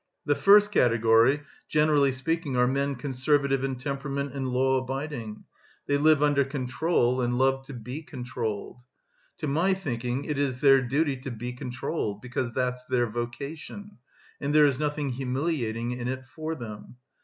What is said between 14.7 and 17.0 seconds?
nothing humiliating in it for them.